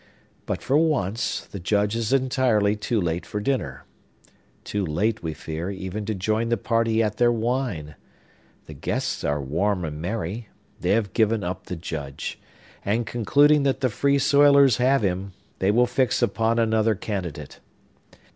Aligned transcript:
But, 0.47 0.63
for 0.63 0.79
once, 0.79 1.41
the 1.45 1.59
Judge 1.59 1.95
is 1.95 2.11
entirely 2.11 2.75
too 2.75 2.99
late 2.99 3.23
for 3.23 3.39
dinner! 3.39 3.83
Too 4.63 4.83
late, 4.83 5.21
we 5.21 5.35
fear, 5.35 5.69
even 5.69 6.07
to 6.07 6.15
join 6.15 6.49
the 6.49 6.57
party 6.57 7.03
at 7.03 7.17
their 7.17 7.31
wine! 7.31 7.93
The 8.65 8.73
guests 8.73 9.23
are 9.23 9.39
warm 9.39 9.85
and 9.85 10.01
merry; 10.01 10.49
they 10.79 10.89
have 10.93 11.13
given 11.13 11.43
up 11.43 11.67
the 11.67 11.75
Judge; 11.75 12.39
and, 12.83 13.05
concluding 13.05 13.61
that 13.61 13.81
the 13.81 13.89
Free 13.89 14.17
Soilers 14.17 14.77
have 14.77 15.03
him, 15.03 15.33
they 15.59 15.69
will 15.69 15.85
fix 15.85 16.23
upon 16.23 16.57
another 16.57 16.95
candidate. 16.95 17.59